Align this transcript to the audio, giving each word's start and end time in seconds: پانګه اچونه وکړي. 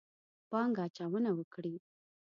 پانګه 0.49 0.81
اچونه 0.87 1.31
وکړي. 1.37 1.75